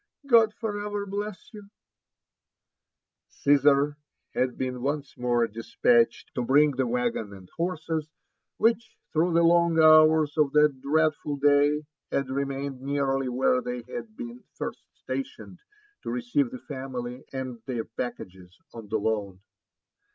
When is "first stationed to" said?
14.55-16.09